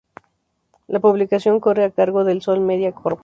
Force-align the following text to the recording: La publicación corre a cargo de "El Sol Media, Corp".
La 0.87 0.99
publicación 0.99 1.59
corre 1.59 1.83
a 1.83 1.91
cargo 1.91 2.23
de 2.23 2.31
"El 2.31 2.41
Sol 2.41 2.59
Media, 2.59 2.91
Corp". 2.91 3.19